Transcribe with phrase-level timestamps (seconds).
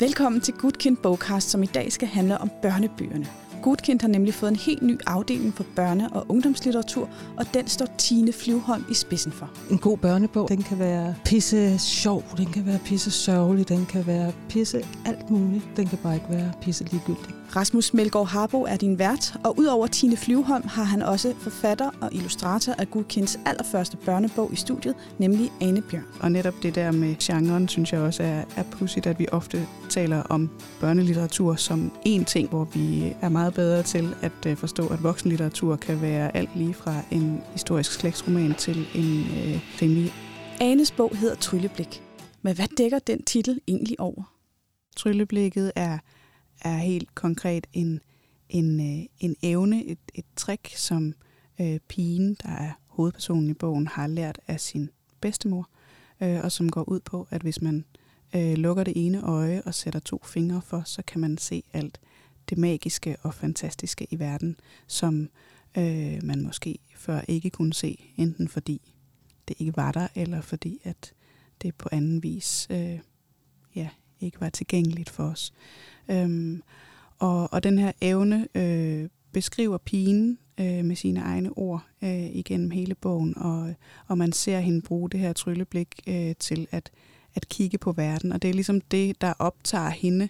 [0.00, 3.26] Velkommen til Gudkind Bogcast, som i dag skal handle om børnebøgerne.
[3.62, 7.86] Gudkind har nemlig fået en helt ny afdeling for børne- og ungdomslitteratur, og den står
[7.98, 9.50] Tine Flyvholm i spidsen for.
[9.70, 14.06] En god børnebog, den kan være pisse sjov, den kan være pisse sørgelig, den kan
[14.06, 15.64] være pisse alt muligt.
[15.76, 17.34] Den kan bare ikke være pisse ligegyldig.
[17.56, 22.08] Rasmus Melgaard Harbo er din vært, og udover Tine Flyvholm har han også forfatter og
[22.12, 26.04] illustrator af Gudkinds allerførste børnebog i studiet, nemlig Ane Bjørn.
[26.20, 29.66] Og netop det der med genren, synes jeg også er, er pudsigt, at vi ofte
[29.88, 30.50] taler om
[30.80, 35.76] børnelitteratur som én ting, hvor vi er meget bedre til at øh, forstå, at voksenlitteratur
[35.76, 40.12] kan være alt lige fra en historisk slægtsroman til en øh, krimi.
[40.60, 42.02] Anes bog hedder Trylleblik.
[42.42, 44.22] Men hvad dækker den titel egentlig over?
[44.96, 45.98] Trylleblikket er
[46.60, 48.00] er helt konkret en,
[48.48, 51.14] en, øh, en evne, et, et trick, som
[51.60, 55.68] øh, pigen, der er hovedpersonen i bogen, har lært af sin bedstemor,
[56.22, 57.84] øh, og som går ud på, at hvis man
[58.34, 62.00] øh, lukker det ene øje og sætter to fingre for, så kan man se alt
[62.50, 65.28] det magiske og fantastiske i verden, som
[65.78, 68.92] øh, man måske før ikke kunne se, enten fordi
[69.48, 71.12] det ikke var der, eller fordi at
[71.62, 72.98] det på anden vis øh,
[73.74, 73.88] ja,
[74.20, 75.52] ikke var tilgængeligt for os.
[76.08, 76.62] Øhm,
[77.18, 82.70] og, og den her evne øh, beskriver pigen øh, med sine egne ord øh, igennem
[82.70, 83.74] hele bogen, og,
[84.06, 86.90] og man ser hende bruge det her trylleblik øh, til at,
[87.34, 88.32] at kigge på verden.
[88.32, 90.28] Og det er ligesom det, der optager hende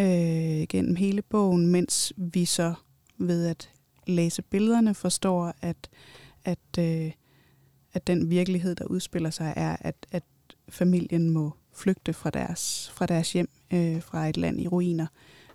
[0.00, 2.74] øh, gennem hele bogen, mens vi så
[3.18, 3.70] ved at
[4.06, 5.90] læse billederne forstår, at,
[6.44, 7.12] at, øh,
[7.92, 10.24] at den virkelighed, der udspiller sig, er, at, at
[10.68, 15.06] familien må flygte fra deres, fra deres hjem, øh, fra et land i ruiner.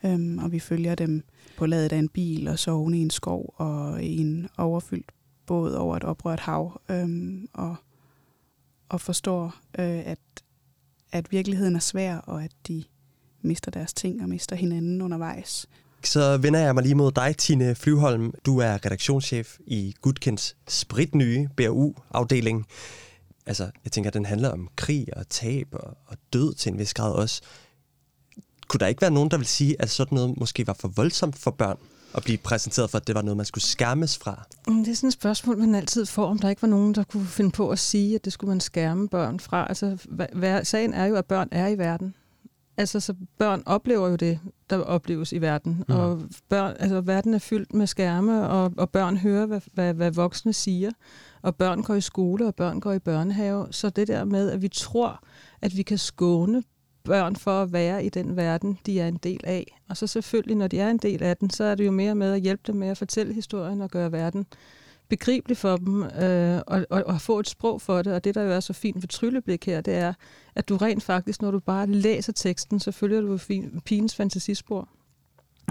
[0.05, 1.23] Øhm, og vi følger dem
[1.57, 5.11] på ladet af en bil og sovende i en skov og i en overfyldt
[5.45, 6.81] båd over et oprørt hav.
[6.89, 7.75] Øhm, og,
[8.89, 9.45] og forstår,
[9.79, 10.19] øh, at,
[11.11, 12.83] at virkeligheden er svær, og at de
[13.41, 15.67] mister deres ting og mister hinanden undervejs.
[16.03, 18.33] Så vender jeg mig lige mod dig, Tine Flyvholm.
[18.45, 22.66] Du er redaktionschef i Gudkens spritnye BRU-afdeling
[23.45, 26.79] altså, jeg tænker, at den handler om krig og tab og, og død til en
[26.79, 27.41] vis grad også.
[28.67, 31.38] Kunne der ikke være nogen, der vil sige, at sådan noget måske var for voldsomt
[31.38, 31.78] for børn?
[32.16, 34.44] at blive præsenteret for, at det var noget, man skulle skærmes fra?
[34.67, 37.03] Mm, det er sådan et spørgsmål, man altid får, om der ikke var nogen, der
[37.03, 39.67] kunne finde på at sige, at det skulle man skærme børn fra.
[39.69, 39.97] Altså,
[40.33, 42.16] hvad, sagen er jo, at børn er i verden.
[42.77, 44.39] Altså, så børn oplever jo det,
[44.69, 45.83] der opleves i verden.
[45.88, 45.95] Mm.
[45.95, 50.12] Og børn, altså, verden er fyldt med skærme, og, og børn hører, hvad, hvad, hvad
[50.12, 50.91] voksne siger
[51.45, 53.67] og børn går i skole, og børn går i børnehave.
[53.72, 55.23] Så det der med, at vi tror,
[55.61, 56.63] at vi kan skåne
[57.03, 59.79] børn for at være i den verden, de er en del af.
[59.89, 62.16] Og så selvfølgelig, når de er en del af den, så er det jo mere
[62.16, 64.45] med at hjælpe dem med at fortælle historien og gøre verden
[65.09, 68.13] begribelig for dem, øh, og, og, og få et sprog for det.
[68.13, 70.13] Og det, der jo er så fint ved Trylleblik her, det er,
[70.56, 73.39] at du rent faktisk, når du bare læser teksten, så følger du
[73.85, 74.89] pigens fantasispor.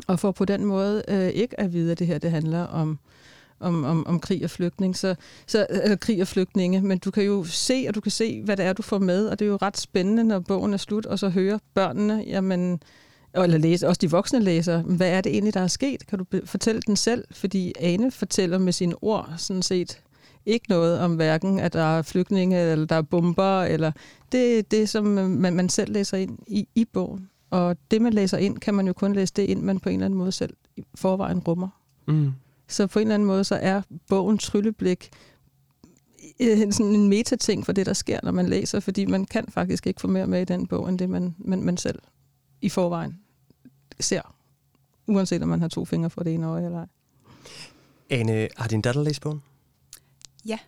[0.07, 2.99] Og får på den måde øh, ikke at vide, at det her det handler om
[3.61, 5.15] om, om, om krig og flygtning, så,
[5.47, 8.57] så, eller krig og flygtninge, men du kan jo se, og du kan se, hvad
[8.57, 11.07] det er, du får med, og det er jo ret spændende, når bogen er slut,
[11.07, 12.81] og så høre børnene, jamen,
[13.43, 16.07] eller læse, også de voksne læser, hvad er det egentlig, der er sket?
[16.07, 17.25] Kan du fortælle den selv?
[17.31, 20.01] Fordi Ane fortæller med sine ord sådan set
[20.47, 23.93] ikke noget om hverken, at der er flygtninge, eller der er bomber, eller
[24.33, 27.29] det er det, som øh, man, man selv læser ind i, i bogen.
[27.51, 29.95] Og det, man læser ind, kan man jo kun læse det ind, man på en
[29.95, 31.69] eller anden måde selv i forvejen rummer.
[32.07, 32.33] Mm.
[32.75, 35.11] Så på en eller anden måde, så er bogen Trylleblik
[36.41, 39.87] øh, sådan en metating for det, der sker, når man læser, fordi man kan faktisk
[39.87, 41.99] ikke få mere med i den bog, end det, man, man, man selv
[42.61, 43.21] i forvejen
[44.01, 44.35] ser.
[45.07, 46.87] Uanset om man har to fingre for det ene øje eller ej.
[48.11, 49.43] Ane, har din datter læst bogen?
[50.47, 50.59] Ja,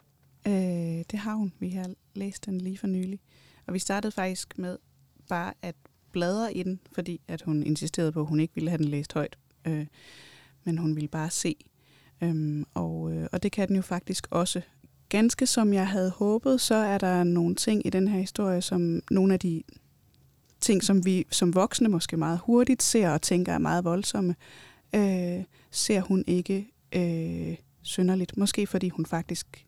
[0.46, 1.52] øh, det har hun.
[1.58, 3.20] Vi har læst den lige for nylig.
[3.66, 4.78] Og vi startede faktisk med
[5.28, 5.74] bare at
[6.12, 9.12] bladre i den, fordi at hun insisterede på, at hun ikke ville have den læst
[9.12, 9.38] højt.
[9.66, 9.86] Øh,
[10.64, 11.56] men hun ville bare se,
[12.20, 14.60] Øhm, og, øh, og det kan den jo faktisk også.
[15.08, 19.02] Ganske som jeg havde håbet, så er der nogle ting i den her historie, som
[19.10, 19.62] nogle af de
[20.60, 24.34] ting, som vi som voksne måske meget hurtigt ser og tænker er meget voldsomme,
[24.94, 28.36] øh, ser hun ikke øh, synderligt.
[28.36, 29.66] Måske fordi hun faktisk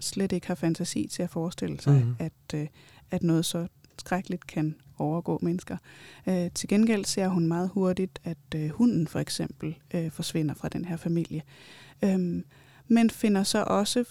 [0.00, 2.16] slet ikke har fantasi til at forestille sig, mm.
[2.18, 2.66] at, øh,
[3.10, 3.66] at noget så
[3.98, 5.76] skrækkeligt kan overgå mennesker.
[6.26, 10.68] Øh, til gengæld ser hun meget hurtigt, at øh, hunden for eksempel øh, forsvinder fra
[10.68, 11.42] den her familie.
[12.04, 12.44] Øhm,
[12.88, 14.04] men finder så også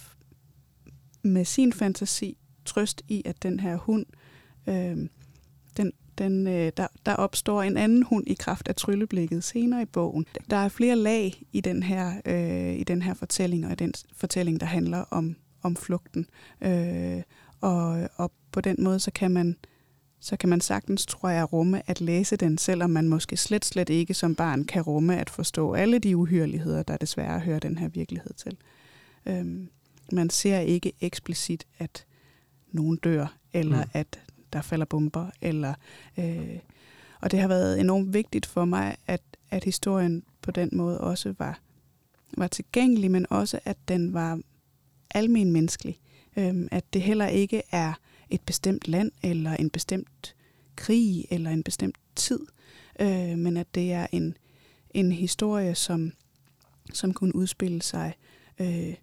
[1.23, 4.05] med sin fantasi trøst i, at den her hund,
[4.67, 4.97] øh,
[5.77, 9.85] den, den, øh, der, der opstår en anden hund i kraft af trylleblikket senere i
[9.85, 10.25] bogen.
[10.49, 13.93] Der er flere lag i den her, øh, i den her fortælling, og i den
[14.15, 16.25] fortælling, der handler om, om flugten.
[16.61, 17.21] Øh,
[17.61, 19.57] og, og på den måde, så kan man
[20.23, 23.89] så kan man sagtens, tror jeg, rumme at læse den, selvom man måske slet, slet
[23.89, 27.87] ikke som barn kan rumme at forstå alle de uhyrligheder, der desværre hører den her
[27.87, 28.57] virkelighed til.
[29.25, 29.69] Øhm,
[30.11, 32.05] man ser ikke eksplicit, at
[32.71, 33.89] nogen dør, eller mm.
[33.93, 34.19] at
[34.53, 35.73] der falder bomber, eller...
[36.17, 36.59] Øh,
[37.21, 39.21] og det har været enormt vigtigt for mig, at,
[39.51, 41.59] at historien på den måde også var,
[42.37, 44.39] var tilgængelig, men også at den var
[45.11, 45.99] almen menneskelig.
[46.37, 47.93] Øhm, at det heller ikke er
[48.29, 50.35] et bestemt land, eller en bestemt
[50.75, 52.39] krig, eller en bestemt tid,
[52.99, 54.37] øh, men at det er en,
[54.93, 56.11] en historie, som,
[56.93, 58.13] som kunne udspille sig
[58.59, 58.93] øh,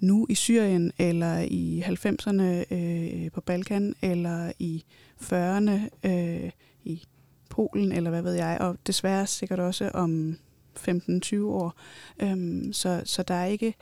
[0.00, 4.84] nu i Syrien, eller i 90'erne øh, på Balkan, eller i
[5.22, 6.50] 40'erne øh,
[6.84, 7.02] i
[7.50, 10.36] Polen, eller hvad ved jeg, og desværre sikkert også om
[10.78, 11.74] 15-20 år.
[12.20, 13.74] Øhm, så, så der er ikke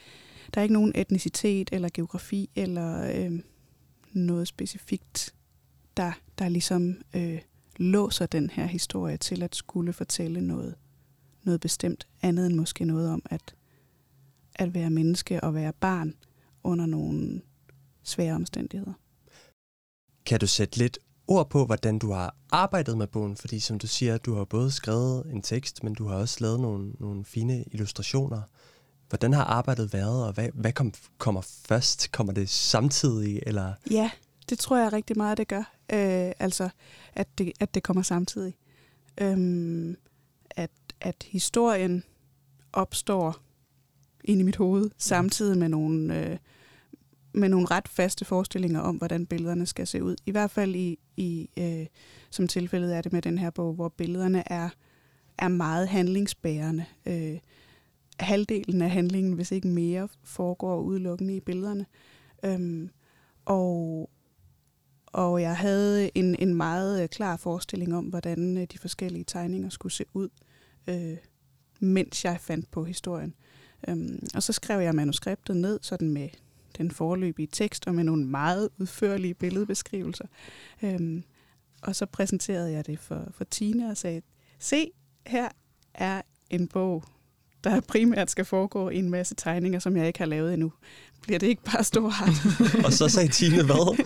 [0.54, 3.40] der er ikke nogen etnicitet eller geografi eller øh,
[4.18, 5.34] noget specifikt,
[5.96, 7.40] der, der ligesom øh,
[7.76, 10.74] låser den her historie til at skulle fortælle noget,
[11.42, 13.54] noget bestemt andet end måske noget om at,
[14.54, 16.14] at være menneske og være barn
[16.64, 17.40] under nogle
[18.02, 18.92] svære omstændigheder.
[20.26, 20.98] Kan du sætte lidt
[21.28, 23.36] ord på, hvordan du har arbejdet med bogen?
[23.36, 26.60] Fordi som du siger, du har både skrevet en tekst, men du har også lavet
[26.60, 28.42] nogle, nogle fine illustrationer.
[29.08, 32.12] Hvordan har arbejdet været, og hvad, hvad kom, kommer først?
[32.12, 33.42] Kommer det samtidig?
[33.46, 33.72] Eller?
[33.90, 34.10] Ja,
[34.48, 35.72] det tror jeg rigtig meget, det gør.
[35.92, 36.68] Øh, altså,
[37.12, 38.54] at det, at det kommer samtidig.
[39.20, 39.96] Øhm,
[40.50, 40.70] at,
[41.00, 42.04] at historien
[42.72, 43.36] opstår
[44.24, 46.38] ind i mit hoved, samtidig med nogle, øh,
[47.32, 50.16] med nogle ret faste forestillinger om, hvordan billederne skal se ud.
[50.26, 51.86] I hvert fald i, i øh,
[52.30, 54.68] som tilfældet er det med den her bog, hvor billederne er,
[55.38, 56.84] er meget handlingsbærende.
[57.06, 57.38] Øh,
[58.20, 61.86] halvdelen af handlingen, hvis ikke mere, foregår udelukkende i billederne.
[62.44, 62.90] Øhm,
[63.44, 64.10] og,
[65.06, 69.68] og jeg havde en, en meget øh, klar forestilling om, hvordan øh, de forskellige tegninger
[69.68, 70.28] skulle se ud,
[70.86, 71.16] øh,
[71.80, 73.34] mens jeg fandt på historien.
[73.88, 76.28] Øhm, og så skrev jeg manuskriptet ned, sådan med
[76.78, 80.26] den forløbige tekst og med nogle meget udførlige billedbeskrivelser.
[80.82, 81.24] Øhm,
[81.82, 84.22] og så præsenterede jeg det for, for Tina og sagde,
[84.58, 84.90] se,
[85.26, 85.48] her
[85.94, 87.04] er en bog,
[87.66, 90.72] der primært skal foregå i en masse tegninger, som jeg ikke har lavet endnu.
[91.22, 92.60] Bliver det ikke bare storhardt?
[92.86, 94.04] og så sagde Tine hvad?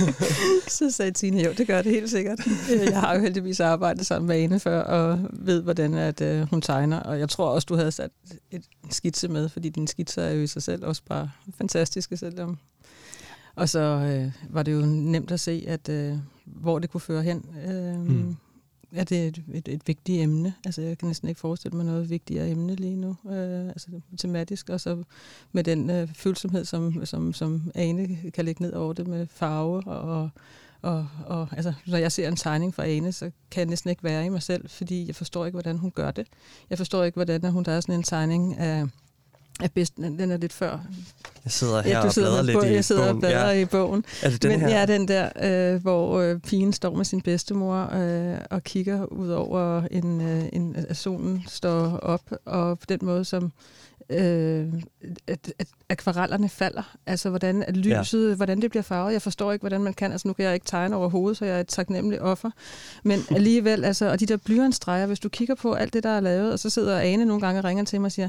[0.78, 2.40] så sagde Tine, jo, det gør det helt sikkert.
[2.72, 6.50] Øh, jeg har jo heldigvis arbejdet sammen med Ane før, og ved, hvordan at, uh,
[6.50, 7.00] hun tegner.
[7.00, 8.10] Og jeg tror også, du havde sat
[8.50, 12.58] et skitse med, fordi dine skitser er jo i sig selv også bare fantastiske, selvom
[13.54, 17.22] og så øh, var det jo nemt at se, at øh, hvor det kunne føre
[17.22, 17.44] hen.
[17.68, 18.36] Øh, mm
[18.94, 20.54] er det et, et, et vigtigt emne.
[20.64, 24.68] Altså, jeg kan næsten ikke forestille mig noget vigtigere emne lige nu, øh, altså tematisk,
[24.68, 25.02] og så
[25.52, 29.86] med den øh, følsomhed, som, som, som Ane kan lægge ned over det med farve
[29.86, 30.30] og,
[30.82, 34.04] og, og altså, når jeg ser en tegning fra Ane, så kan jeg næsten ikke
[34.04, 36.26] være i mig selv, fordi jeg forstår ikke, hvordan hun gør det.
[36.70, 38.86] Jeg forstår ikke, hvordan hun der er sådan en tegning af
[39.60, 39.96] er bedst.
[39.96, 40.78] Den er lidt før.
[41.44, 43.16] Jeg sidder her ja, du sidder og bladrer lidt i Jeg sidder bogen.
[43.16, 43.60] og bladrer ja.
[43.60, 44.04] i bogen.
[44.22, 44.68] Er det den Men her?
[44.68, 45.28] ja, den der,
[45.74, 50.44] øh, hvor øh, pigen står med sin bedstemor øh, og kigger ud over en, øh,
[50.52, 53.52] en, at solen står op, og på den måde, som
[54.10, 54.68] øh,
[55.26, 56.96] at, at akvarellerne falder.
[57.06, 58.34] Altså, hvordan at lyset, ja.
[58.34, 59.12] hvordan det bliver farvet.
[59.12, 60.12] Jeg forstår ikke, hvordan man kan.
[60.12, 62.50] Altså, nu kan jeg ikke tegne overhovedet, så jeg er et taknemmeligt offer.
[63.02, 66.20] Men alligevel, altså, og de der blyantstreger, hvis du kigger på alt det, der er
[66.20, 68.28] lavet, og så sidder Ane nogle gange og ringer til mig og siger,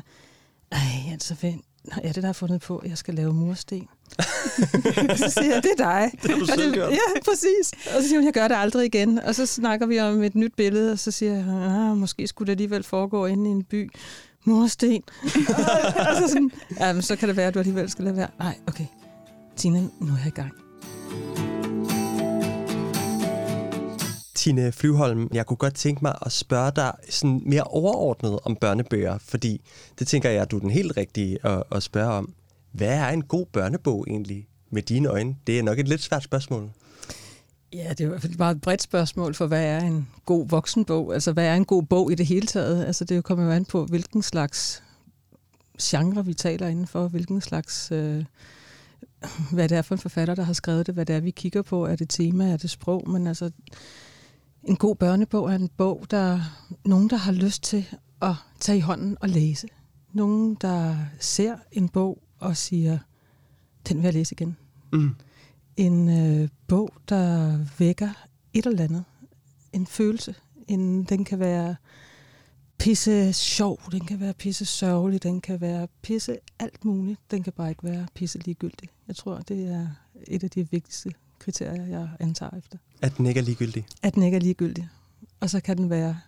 [0.72, 1.54] ej, altså, hvad,
[2.04, 3.88] ja, det der har fundet på, at jeg skal lave mursten.
[5.24, 6.12] så siger jeg, det er dig.
[6.22, 6.92] Det har du selv gjort.
[6.92, 7.96] Ja, præcis.
[7.96, 9.20] Og så siger hun, jeg gør det aldrig igen.
[9.20, 12.48] Og så snakker vi om et nyt billede, og så siger jeg, ah, måske skulle
[12.48, 13.92] det alligevel foregå inde i en by.
[14.46, 15.04] Mursten.
[16.10, 18.30] og så sådan, ja, men så kan det være, at du alligevel skal lade være.
[18.40, 18.86] Nej, okay.
[19.56, 20.63] Tina, nu er jeg i gang.
[24.44, 29.18] Tine Flyvholm, jeg kunne godt tænke mig at spørge dig sådan mere overordnet om børnebøger,
[29.18, 29.62] fordi
[30.00, 32.34] det tænker jeg, at du er den helt rigtige at, at spørge om.
[32.72, 35.36] Hvad er en god børnebog egentlig med dine øjne?
[35.48, 36.70] Det er nok et lidt svært spørgsmål.
[37.74, 40.48] Ja, det er i hvert fald bare et bredt spørgsmål for, hvad er en god
[40.48, 41.14] voksenbog?
[41.14, 42.86] Altså, hvad er en god bog i det hele taget?
[42.86, 44.84] Altså, det kommer jo an på, hvilken slags
[45.82, 47.92] genre vi taler indenfor, hvilken slags...
[47.92, 48.24] Øh,
[49.52, 51.62] hvad det er for en forfatter, der har skrevet det, hvad det er, vi kigger
[51.62, 51.86] på.
[51.86, 53.10] Er det tema, er det sprog?
[53.10, 53.52] Men altså,
[54.64, 56.40] en god børnebog er en bog, der
[56.86, 57.86] nogen, der har lyst til
[58.22, 59.68] at tage i hånden og læse.
[60.14, 63.00] Nogen, der ser en bog og siger,
[63.90, 64.58] den vil jeg læse igen.
[64.94, 65.16] Mm.
[65.78, 68.10] En øh, bog, der vækker
[68.54, 69.04] et eller andet.
[69.74, 70.36] En følelse.
[70.68, 71.76] En, den kan være
[72.78, 77.20] pisse sjov, den kan være pisse sørgelig, den kan være pisse alt muligt.
[77.32, 78.90] Den kan bare ikke være pisse ligegyldig.
[79.08, 79.88] Jeg tror, det er
[80.28, 82.78] et af de vigtigste kriterier, jeg antager efter.
[83.02, 83.86] At den ikke er ligegyldig?
[84.02, 84.90] At den ikke er ligegyldig.
[85.40, 86.20] Og så kan den være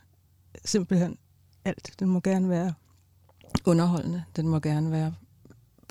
[0.66, 1.18] simpelthen
[1.66, 1.92] alt.
[2.00, 2.74] Den må gerne være
[3.66, 4.24] underholdende.
[4.36, 5.14] Den må gerne være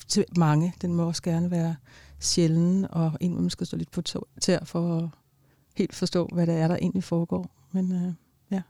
[0.09, 0.75] til mange.
[0.83, 1.77] Den må også gerne være
[2.21, 4.03] sjælden, og en, hvor man skal stå lidt på
[4.41, 5.09] tær for at
[5.77, 7.51] helt forstå, hvad det er, der egentlig foregår.
[7.73, 8.13] Men øh,
[8.51, 8.63] ja.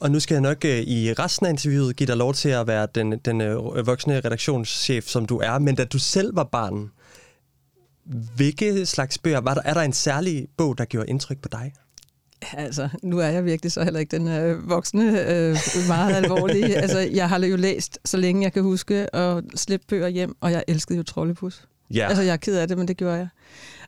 [0.00, 2.66] Og nu skal jeg nok øh, i resten af interviewet give dig lov til at
[2.66, 5.58] være den, den øh, voksne redaktionschef, som du er.
[5.58, 6.90] Men da du selv var barn,
[8.36, 11.72] hvilke slags bøger, var der, er der en særlig bog, der gjorde indtryk på dig?
[12.52, 15.56] Altså, nu er jeg virkelig så heller ikke den øh, voksne, øh,
[15.88, 16.76] meget alvorlige.
[16.82, 20.52] altså, jeg har jo læst, så længe jeg kan huske, og slæbt bøger hjem, og
[20.52, 21.68] jeg elskede jo Trollepus.
[21.94, 22.06] Ja.
[22.08, 23.28] Altså, jeg er ked af det, men det gjorde jeg.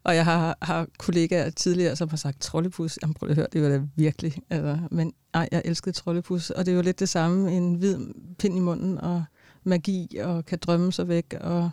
[0.05, 3.62] Og jeg har, har kollegaer tidligere, som har sagt, Trollepus, jamen prøv at høre, det
[3.62, 4.35] var da virkelig.
[4.50, 7.99] Altså, men ej, jeg elskede Trollepus, og det er jo lidt det samme, en hvid
[8.39, 9.25] pind i munden, og
[9.65, 11.71] magi, og kan drømme sig væk, og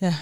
[0.00, 0.14] ja,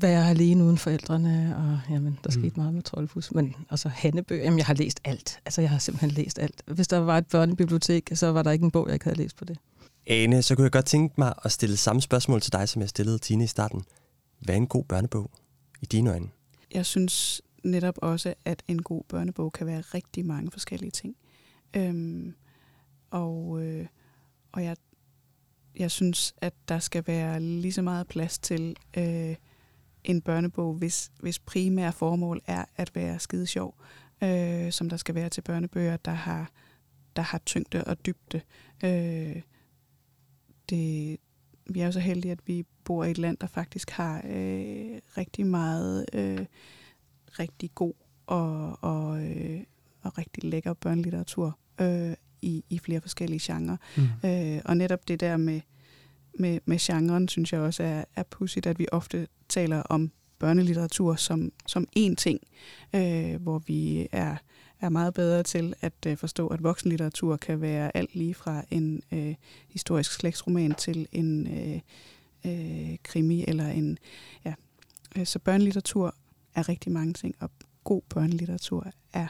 [0.00, 2.56] være alene uden forældrene, og jamen, der skete mm.
[2.56, 3.32] meget med Troldfus.
[3.32, 5.40] Men altså Hannebøger, jamen jeg har læst alt.
[5.44, 6.62] Altså jeg har simpelthen læst alt.
[6.66, 9.36] Hvis der var et børnebibliotek, så var der ikke en bog, jeg ikke havde læst
[9.36, 9.58] på det.
[10.06, 12.88] Ane, så kunne jeg godt tænke mig at stille samme spørgsmål til dig, som jeg
[12.88, 13.82] stillede Tine i starten.
[14.40, 15.30] Hvad er en god børnebog
[15.82, 16.28] i dine øjne?
[16.74, 21.16] Jeg synes netop også, at en god børnebog kan være rigtig mange forskellige ting.
[21.76, 22.34] Øhm,
[23.10, 23.86] og, øh,
[24.52, 24.76] og jeg,
[25.76, 29.34] jeg synes, at der skal være lige så meget plads til øh,
[30.04, 33.74] en børnebog, hvis, hvis primære formål er at være skide sjov,
[34.22, 36.50] øh, som der skal være til børnebøger, der har,
[37.16, 38.40] der har tyngde og dybde.
[38.84, 39.42] Øh,
[40.70, 41.16] det,
[41.66, 44.98] vi er jo så heldige, at vi bor i et land, der faktisk har øh,
[45.16, 46.46] rigtig meget øh,
[47.38, 47.94] rigtig god
[48.26, 49.60] og, og, øh,
[50.02, 53.76] og rigtig lækker børnelitteratur øh, i, i flere forskellige genrer.
[53.96, 54.28] Mm.
[54.28, 55.60] Øh, og netop det der med,
[56.38, 61.14] med, med genren, synes jeg også er, er pudsigt, at vi ofte taler om børnelitteratur
[61.14, 62.40] som, som én ting,
[62.94, 64.36] øh, hvor vi er,
[64.80, 69.02] er meget bedre til at øh, forstå, at voksenlitteratur kan være alt lige fra en
[69.12, 69.34] øh,
[69.68, 71.80] historisk slægtsroman til en øh,
[72.46, 73.98] øh, krimi eller en...
[74.44, 74.54] Ja.
[75.16, 76.14] Øh, så børnelitteratur
[76.54, 77.50] er rigtig mange ting, og
[77.84, 79.28] god børnelitteratur er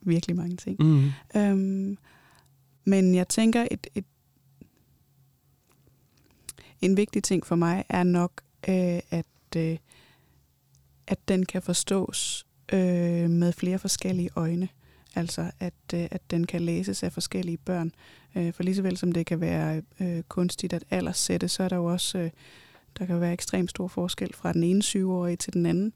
[0.00, 0.76] virkelig mange ting.
[0.80, 1.10] Mm.
[1.36, 1.98] Øhm,
[2.84, 4.04] men jeg tænker, et, et
[6.84, 8.32] en vigtig ting for mig er nok,
[8.68, 9.76] øh, at, øh,
[11.06, 14.68] at den kan forstås øh, med flere forskellige øjne.
[15.14, 17.92] Altså at, øh, at den kan læses af forskellige børn.
[18.34, 21.68] Øh, for lige så vel som det kan være øh, kunstigt at alderssætte, så er
[21.68, 22.30] der jo også, øh,
[22.98, 25.94] der kan være ekstremt stor forskel fra den ene syvårige til den anden.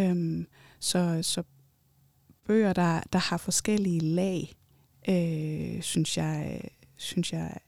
[0.00, 0.44] Øh,
[0.78, 1.42] så, så
[2.46, 4.56] bøger, der, der har forskellige lag,
[5.08, 6.60] øh, synes jeg,
[6.96, 7.58] synes jeg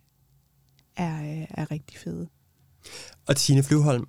[0.97, 2.29] er, øh, er rigtig fede.
[3.27, 4.09] Og Tine Flyvholm,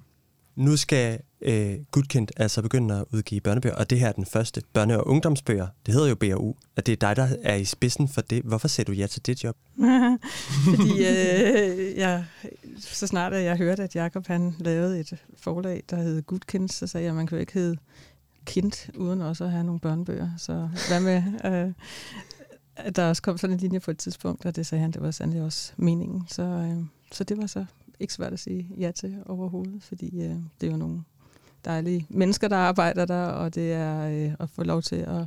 [0.55, 4.61] nu skal øh, Gudkendt altså begynde at udgive børnebøger, og det her er den første
[4.77, 5.67] børne- og ungdomsbøger.
[5.85, 8.43] Det hedder jo BRU, og det er dig, der er i spidsen for det.
[8.43, 9.55] Hvorfor sagde du ja til det job?
[10.75, 12.25] Fordi øh, jeg,
[12.77, 16.87] så snart at jeg hørte, at Jacob han lavede et forlag, der hed Gudkendt, så
[16.87, 17.77] sagde jeg, at man kan jo ikke hedde
[18.45, 20.29] Kind, uden også at have nogle børnebøger.
[20.37, 21.23] Så hvad med...
[21.45, 21.73] Øh,
[22.95, 25.11] der også kom sådan en linje på et tidspunkt, og det sagde han, det var
[25.11, 26.23] sandelig også meningen.
[26.27, 27.65] Så, øh, så det var så
[27.99, 31.01] ikke svært at sige ja til overhovedet, fordi øh, det er jo nogle
[31.65, 35.25] dejlige mennesker, der arbejder der, og det er øh, at få lov til at,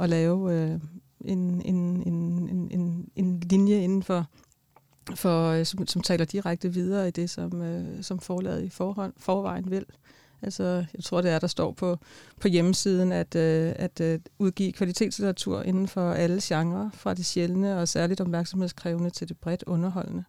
[0.00, 0.80] at lave øh,
[1.24, 4.26] en, en, en, en, en linje inden for,
[5.14, 9.12] for øh, som, som taler direkte videre i det, som, øh, som forlaget i forhånd,
[9.16, 9.86] forvejen vil.
[10.42, 11.98] Altså, jeg tror, det er, der står på,
[12.40, 17.78] på hjemmesiden, at, øh, at øh, udgive kvalitetslitteratur inden for alle genrer, fra det sjældne
[17.78, 20.24] og særligt opmærksomhedskrævende til det bredt underholdende.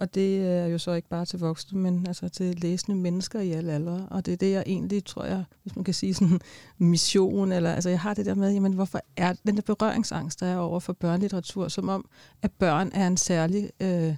[0.00, 3.52] Og det er jo så ikke bare til voksne, men altså til læsende mennesker i
[3.52, 4.06] alle aldre.
[4.10, 6.40] Og det er det, jeg egentlig, tror jeg, hvis man kan sige sådan
[6.78, 10.46] mission, eller altså jeg har det der med, jamen hvorfor er den der berøringsangst, der
[10.46, 12.08] er over for børnelitteratur, som om,
[12.42, 13.70] at børn er en særlig...
[13.80, 14.14] Øh,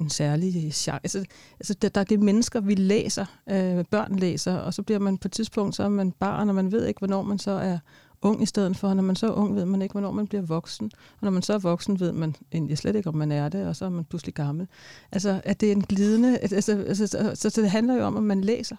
[0.00, 1.24] en særlig altså,
[1.60, 5.18] altså der, der er det mennesker, vi læser, øh, børn læser, og så bliver man
[5.18, 7.78] på et tidspunkt, så er man barn, og man ved ikke, hvornår man så er
[8.22, 8.94] ung i stedet for.
[8.94, 10.90] Når man så er ung, ved man ikke, hvornår man bliver voksen.
[10.94, 13.66] Og når man så er voksen, ved man egentlig slet ikke, om man er det,
[13.66, 14.66] og så er man pludselig gammel.
[15.12, 16.38] Altså, at det er en glidende...
[16.38, 18.76] Altså, altså, så, så, så det handler jo om, at man læser.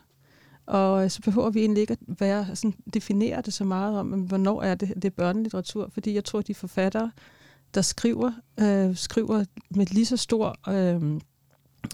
[0.66, 4.08] Og øh, så behøver vi egentlig ikke at være, sådan, definere det så meget om,
[4.08, 5.90] hvornår er det, det er børnelitteratur.
[5.94, 7.12] Fordi jeg tror, at de forfattere,
[7.74, 11.20] der skriver, øh, skriver med lige så stor øh,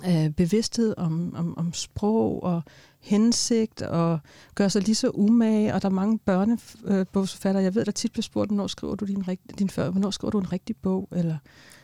[0.07, 2.61] øh, bevidsthed om, om, om sprog og
[2.99, 4.19] hensigt og
[4.55, 7.63] gør sig lige så umage, og der er mange børnebogsforfattere.
[7.63, 9.23] Jeg ved, der tit bliver spurgt, hvornår skriver du din,
[9.59, 11.37] din før, hvornår skriver du en rigtig bog, eller,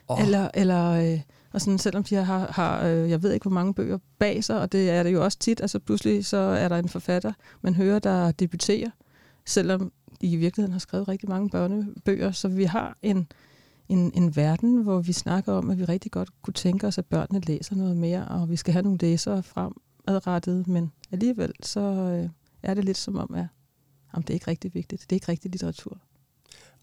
[0.08, 0.22] oh.
[0.22, 1.20] eller, eller øh,
[1.52, 4.60] Og sådan, selvom de har, har øh, jeg ved ikke hvor mange bøger bag sig,
[4.60, 7.32] og det er det jo også tit, altså pludselig så er der en forfatter,
[7.62, 8.90] man hører, der debuterer,
[9.46, 13.26] selvom de i virkeligheden har skrevet rigtig mange børnebøger, så vi har en,
[13.88, 17.06] en, en verden, hvor vi snakker om, at vi rigtig godt kunne tænke os, at
[17.06, 19.42] børnene læser noget mere, og vi skal have nogle læsere
[20.06, 22.28] fremadrettet, men alligevel så øh,
[22.62, 23.46] er det lidt som om, at
[24.14, 25.02] jamen, det er ikke rigtig vigtigt.
[25.02, 25.98] Det er ikke rigtig litteratur.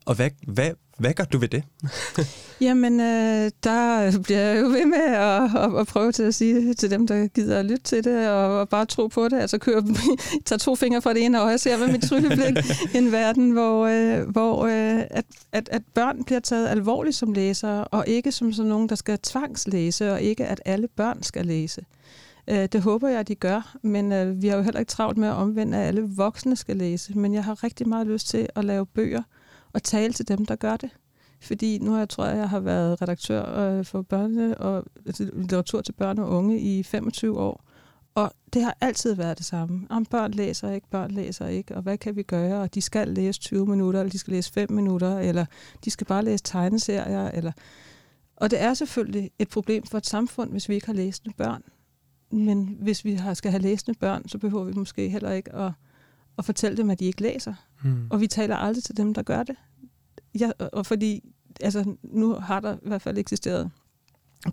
[0.05, 1.63] Og hvad, hvad, hvad gør du ved det?
[2.61, 6.73] Jamen, øh, der bliver jeg jo ved med at, at, at prøve til at sige
[6.73, 9.39] til dem, der gider at lytte til det, og, og bare tro på det.
[9.39, 9.83] Altså køre,
[10.45, 12.57] tager to fingre fra det ene øje og ser med mit trylleblik
[12.95, 17.83] en verden, hvor, øh, hvor øh, at, at, at børn bliver taget alvorligt som læsere,
[17.83, 21.81] og ikke som sådan nogen, der skal tvangslæse, og ikke at alle børn skal læse.
[21.81, 22.02] Øh,
[22.47, 25.17] Øh, det håber jeg, at de gør, men øh, vi har jo heller ikke travlt
[25.17, 27.17] med at omvende, at alle voksne skal læse.
[27.17, 29.23] Men jeg har rigtig meget lyst til at lave bøger,
[29.73, 30.89] og tale til dem, der gør det.
[31.41, 35.29] Fordi nu har jeg tror jeg, jeg har været redaktør øh, for børne og altså,
[35.33, 37.63] litteratur til børn og unge i 25 år.
[38.15, 39.87] Og det har altid været det samme.
[39.89, 42.61] Om børn læser ikke, børn læser ikke, og hvad kan vi gøre?
[42.61, 45.45] Og de skal læse 20 minutter, eller de skal læse 5 minutter, eller
[45.85, 47.31] de skal bare læse tegneserier.
[47.31, 47.51] Eller...
[48.35, 51.63] Og det er selvfølgelig et problem for et samfund, hvis vi ikke har læsende børn.
[52.33, 55.71] Men hvis vi har, skal have læsende børn, så behøver vi måske heller ikke at,
[56.37, 57.53] at fortælle dem, at de ikke læser.
[57.83, 58.07] Mm.
[58.09, 59.55] Og vi taler aldrig til dem, der gør det.
[60.39, 63.71] Ja, og fordi, altså, nu har der i hvert fald eksisteret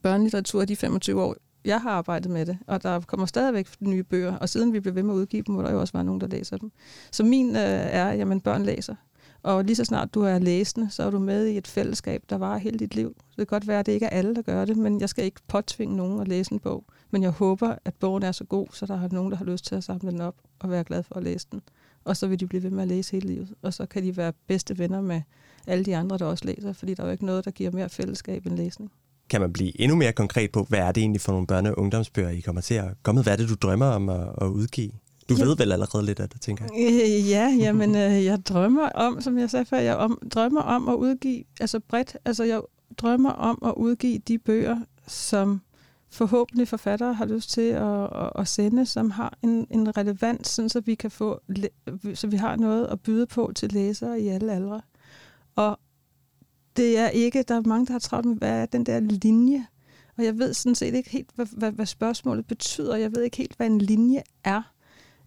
[0.02, 4.36] børnelitteratur de 25 år, jeg har arbejdet med det, og der kommer stadigvæk nye bøger,
[4.36, 6.20] og siden vi blev ved med at udgive dem, må der jo også være nogen,
[6.20, 6.72] der læser dem.
[7.12, 8.94] Så min øh, er, jamen børn læser.
[9.42, 12.38] Og lige så snart du er læsende, så er du med i et fællesskab, der
[12.38, 13.08] varer hele dit liv.
[13.08, 15.24] Det kan godt være, at det ikke er alle, der gør det, men jeg skal
[15.24, 16.84] ikke påtvinge nogen at læse en bog.
[17.10, 19.64] Men jeg håber, at bogen er så god, så der er nogen, der har lyst
[19.64, 21.60] til at samle den op og være glad for at læse den
[22.04, 23.48] og så vil de blive ved med at læse hele livet.
[23.62, 25.22] Og så kan de være bedste venner med
[25.66, 27.88] alle de andre, der også læser, fordi der er jo ikke noget, der giver mere
[27.88, 28.90] fællesskab end læsning.
[29.30, 31.78] Kan man blive endnu mere konkret på, hvad er det egentlig for nogle børne- og
[31.78, 34.90] ungdomsbøger, I kommer til at komme Hvad er det, du drømmer om at, at udgive?
[35.28, 35.44] Du ja.
[35.44, 36.92] ved vel allerede lidt af det, tænker jeg.
[36.92, 40.88] Øh, ja, jamen, øh, jeg drømmer om, som jeg sagde før, jeg om, drømmer om
[40.88, 42.60] at udgive, altså bredt, altså jeg
[42.98, 45.60] drømmer om at udgive de bøger, som
[46.10, 50.68] forhåbentlig forfattere har lyst til at, at, at sende, som har en, en relevans, sådan,
[50.68, 51.40] så vi kan få,
[52.14, 54.80] så vi har noget at byde på til læsere i alle aldre.
[55.56, 55.78] Og
[56.76, 59.66] det er ikke, der er mange, der har travlt med, hvad er den der linje?
[60.18, 62.96] Og jeg ved sådan set ikke helt, hvad, hvad, hvad spørgsmålet betyder.
[62.96, 64.62] Jeg ved ikke helt, hvad en linje er.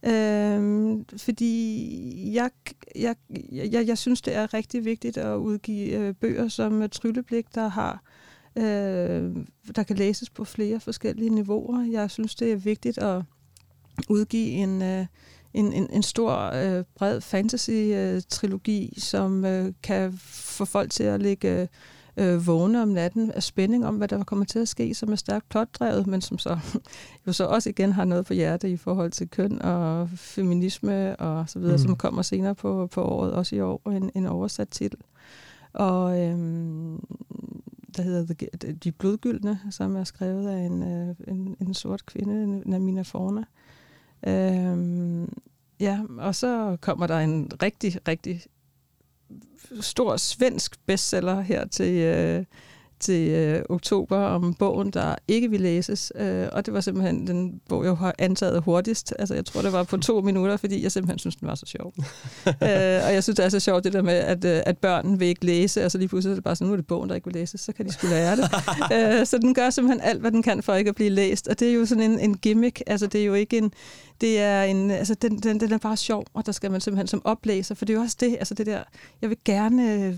[0.03, 2.49] Øhm, fordi jeg,
[2.95, 3.15] jeg,
[3.51, 7.67] jeg, jeg synes, det er rigtig vigtigt at udgive øh, bøger som øh, Trylleblik, der
[7.67, 8.22] har øh,
[9.75, 11.91] der kan læses på flere forskellige niveauer.
[11.91, 13.21] Jeg synes, det er vigtigt at
[14.09, 15.05] udgive en, øh,
[15.53, 21.67] en, en, en stor, øh, bred fantasy-trilogi, som øh, kan få folk til at ligge
[22.17, 25.15] øh, vågne om natten af spænding om, hvad der kommer til at ske, som er
[25.15, 26.59] stærkt plotdrevet, men som så
[27.27, 31.49] jo så også igen har noget på hjerte i forhold til køn og feminisme og
[31.49, 31.83] så videre, mm.
[31.83, 34.99] som kommer senere på, på året, også i år, en, en oversat titel.
[35.73, 36.99] Og øhm,
[37.97, 38.33] der hedder
[38.83, 43.43] De Blodgyldne, som er skrevet af en, øh, en, en sort kvinde, Namina Forna.
[44.27, 45.33] Øhm,
[45.79, 48.41] ja, og så kommer der en rigtig, rigtig
[49.81, 52.45] stor svensk bestseller her til, øh,
[53.03, 56.11] til øh, oktober om bogen, der ikke vil læses.
[56.15, 59.13] Øh, og det var simpelthen den bog, jeg har antaget hurtigst.
[59.19, 61.65] Altså, jeg tror, det var på to minutter, fordi jeg simpelthen synes, den var så
[61.65, 61.93] sjov.
[62.47, 65.19] øh, og jeg synes, det er så sjovt, det der med, at, øh, at børn
[65.19, 67.09] vil ikke læse, og så lige pludselig er det bare sådan, nu er det bogen,
[67.09, 68.49] der ikke vil læses, så kan de skulle lære det.
[69.19, 71.47] øh, så den gør simpelthen alt, hvad den kan for ikke at blive læst.
[71.47, 72.81] Og det er jo sådan en, en gimmick.
[72.87, 73.71] Altså, det er jo ikke en,
[74.21, 77.07] det er en, altså den, den, den er bare sjov, og der skal man simpelthen
[77.07, 78.83] som oplæser, for det er jo også det, altså det der,
[79.21, 80.13] jeg vil gerne øh,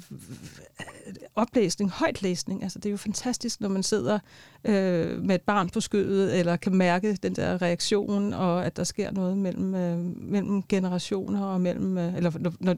[1.35, 4.19] oplæsning, højtlæsning, altså det er jo fantastisk, når man sidder
[4.63, 8.83] øh, med et barn på skødet, eller kan mærke den der reaktion, og at der
[8.83, 12.75] sker noget mellem, øh, mellem generationer, og mellem, øh, eller når, når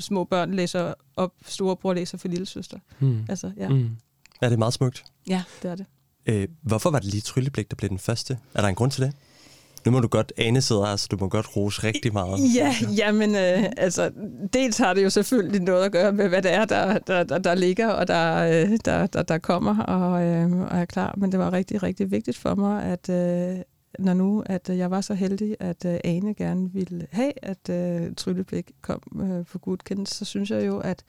[0.00, 2.78] små børn læser op, storebror læser for lille søster.
[3.00, 3.24] Mm.
[3.28, 3.68] Altså, ja.
[3.68, 3.90] Mm.
[4.40, 5.04] Er det meget smukt?
[5.26, 5.86] Ja, det er det.
[6.26, 8.38] Øh, hvorfor var det lige Trylleblik, der blev den første?
[8.54, 9.12] Er der en grund til det?
[9.86, 12.54] Nu må du godt ane sidder altså du må godt rose rigtig meget.
[12.56, 14.10] Ja, jamen, øh, altså,
[14.52, 17.38] dels har det jo selvfølgelig noget at gøre med, hvad det er, der, der, der,
[17.38, 21.14] der ligger, og der, øh, der, der, der kommer, og, øh, og er klar.
[21.16, 23.58] Men det var rigtig, rigtig vigtigt for mig, at øh,
[23.98, 28.14] når nu, at jeg var så heldig, at øh, Ane gerne ville have, at øh,
[28.16, 31.04] Trylleblik kom øh, for godkendt, så synes jeg jo, at,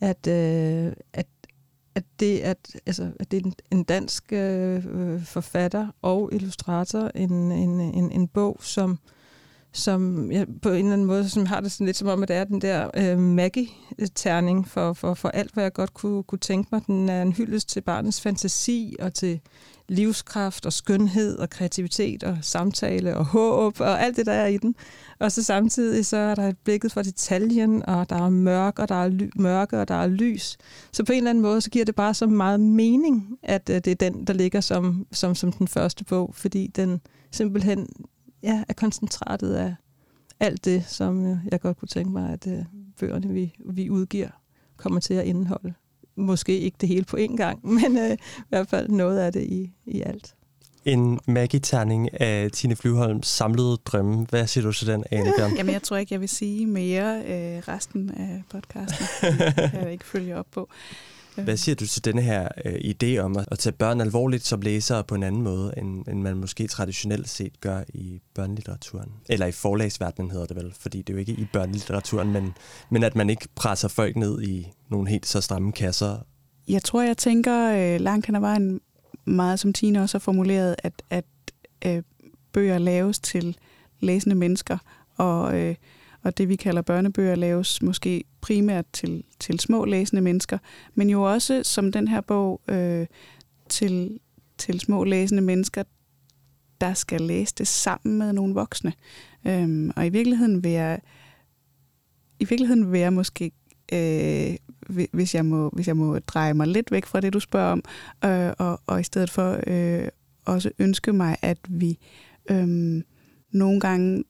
[0.00, 1.26] at, øh, at
[1.94, 7.52] at det, at, altså, at det er en, dansk øh, øh, forfatter og illustrator, en,
[7.52, 8.98] en, en, en bog, som,
[9.74, 12.28] som ja, på en eller anden måde som har det sådan lidt som om, at
[12.28, 16.38] det er den der øh, Maggie-terning for, for, for alt, hvad jeg godt kunne, kunne
[16.38, 16.86] tænke mig.
[16.86, 19.40] Den er en hyldest til barnets fantasi og til
[19.88, 24.56] livskraft og skønhed og kreativitet og samtale og håb og alt det, der er i
[24.56, 24.74] den.
[25.18, 28.88] Og så samtidig så er der et blikket for detaljen, og der er mørk, og
[28.88, 30.56] der er ly- mørke, og der er lys.
[30.92, 33.74] Så på en eller anden måde, så giver det bare så meget mening, at uh,
[33.74, 37.88] det er den, der ligger som, som, som den første bog, fordi den simpelthen
[38.44, 39.74] ja, er koncentratet af
[40.40, 42.64] alt det, som uh, jeg godt kunne tænke mig, at uh,
[43.00, 44.28] bøgerne, vi, vi udgiver,
[44.76, 45.74] kommer til at indeholde.
[46.16, 49.42] Måske ikke det hele på én gang, men uh, i hvert fald noget af det
[49.42, 50.34] i, i alt.
[50.84, 54.26] En Maggie-terning af Tine Flyvholms samlede drømme.
[54.30, 55.56] Hvad siger du til den, Bjørn?
[55.56, 59.06] Jamen, jeg tror ikke, jeg vil sige mere øh, resten af podcasten.
[59.38, 60.68] Det kan jeg ikke følge op på.
[61.42, 64.60] Hvad siger du til denne her øh, idé om at, at tage børn alvorligt som
[64.60, 69.12] læsere på en anden måde, end, end man måske traditionelt set gør i børnelitteraturen?
[69.28, 72.54] Eller i forlagsverdenen hedder det vel, fordi det er jo ikke i børnelitteraturen, men,
[72.90, 76.18] men at man ikke presser folk ned i nogle helt så stramme kasser.
[76.68, 78.80] Jeg tror, jeg tænker øh, langt hen ad vejen
[79.24, 81.24] meget, som Tine også har formuleret, at, at
[81.86, 82.02] øh,
[82.52, 83.56] bøger laves til
[84.00, 84.78] læsende mennesker,
[85.16, 85.74] og, øh,
[86.24, 90.58] og det vi kalder børnebøger laves måske primært til, til små læsende mennesker,
[90.94, 93.06] men jo også som den her bog øh,
[93.68, 94.20] til,
[94.58, 95.82] til små læsende mennesker,
[96.80, 98.92] der skal læse det sammen med nogle voksne.
[99.46, 101.00] Øhm, og i virkeligheden vil jeg,
[102.40, 103.52] i virkeligheden vil jeg måske
[103.92, 104.56] øh,
[105.12, 107.82] hvis jeg, må, hvis jeg må dreje mig lidt væk fra det, du spørger om,
[108.24, 110.08] øh, og, og i stedet for øh,
[110.44, 111.98] også ønske mig, at vi
[112.50, 113.02] øh,
[113.52, 114.24] nogle gange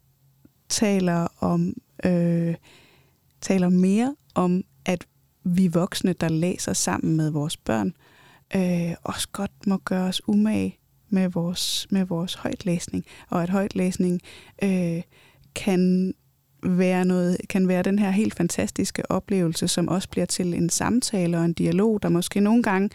[0.69, 2.55] taler om øh,
[3.41, 5.07] taler mere om, at
[5.45, 7.93] vi voksne, der læser sammen med vores børn,
[8.57, 10.79] øh, også godt må gøre os umage
[11.09, 14.21] med vores, med vores højtlæsning, og at højtlæsning
[14.63, 15.03] øh,
[15.55, 16.15] kan
[16.63, 21.39] være noget, kan være den her helt fantastiske oplevelse, som også bliver til en samtale
[21.39, 22.91] og en dialog, der måske nogle gange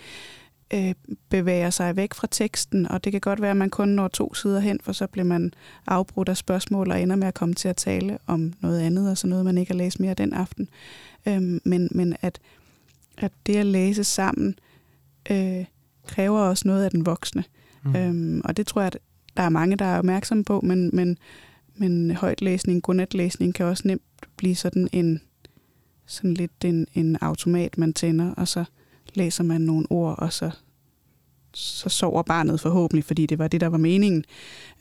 [0.73, 0.93] øh,
[1.29, 4.33] bevæger sig væk fra teksten, og det kan godt være, at man kun når to
[4.33, 5.53] sider hen, for så bliver man
[5.87, 9.17] afbrudt af spørgsmål og ender med at komme til at tale om noget andet, og
[9.17, 10.69] så noget, man ikke har læst mere den aften.
[11.27, 12.39] Øh, men men at,
[13.17, 14.55] at det at læse sammen
[15.31, 15.65] øh,
[16.07, 17.43] kræver også noget af den voksne.
[17.83, 17.95] Mm.
[17.95, 18.97] Øhm, og det tror jeg, at
[19.37, 21.17] der er mange, der er opmærksomme på, men, men
[21.79, 24.01] men højtlæsning, godnatlæsning kan også nemt
[24.37, 25.21] blive sådan en
[26.05, 28.63] sådan lidt en, en automat, man tænder, og så
[29.17, 30.51] læser man nogle ord, og så,
[31.53, 34.23] så sover barnet forhåbentlig, fordi det var det, der var meningen.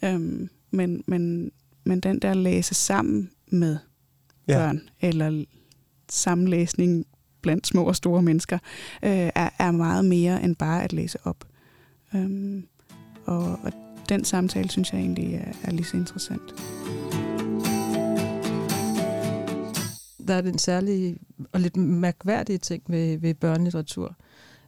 [0.04, 1.50] Øhm, men, men,
[1.84, 3.78] men den der læse sammen med
[4.46, 5.08] børn, ja.
[5.08, 5.44] eller
[6.08, 7.06] sammenlæsning
[7.42, 8.58] blandt små og store mennesker,
[9.02, 11.44] øh, er, er meget mere end bare at læse op.
[12.14, 12.66] Øhm,
[13.24, 13.72] og, og
[14.08, 16.54] den samtale synes jeg egentlig er, er lige så interessant.
[20.28, 21.18] Der er den særlige
[21.52, 24.16] og lidt mærkværdige ting ved, ved børnelitteratur,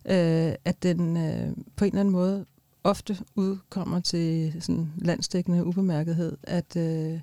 [0.04, 2.46] øh, at den øh, på en eller anden måde
[2.84, 7.20] ofte udkommer til sådan landstækkende ubemærkethed, at, øh,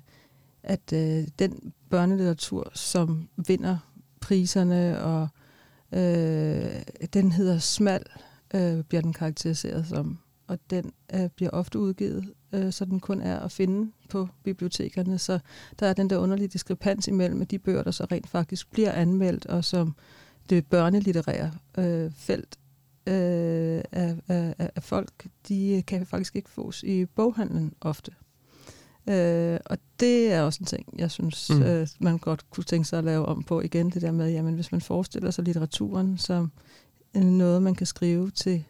[0.62, 3.78] at øh, den børnelitteratur, som vinder
[4.20, 5.28] priserne, og
[5.92, 8.02] øh, den hedder smal,
[8.54, 10.18] øh, bliver den karakteriseret som.
[10.46, 15.18] Og den øh, bliver ofte udgivet, øh, så den kun er at finde på bibliotekerne.
[15.18, 15.38] Så
[15.80, 19.46] der er den der underlige diskrepans imellem de bøger, der så rent faktisk bliver anmeldt,
[19.46, 19.94] og som
[20.50, 22.58] det børnelitterære øh, felt
[23.06, 28.12] øh, af, af, af folk, de kan faktisk ikke fås i boghandlen ofte.
[29.08, 31.62] Øh, og det er også en ting, jeg synes, mm.
[31.62, 34.54] øh, man godt kunne tænke sig at lave om på igen, det der med, jamen
[34.54, 36.52] hvis man forestiller sig litteraturen som
[37.14, 38.64] noget, man kan skrive til,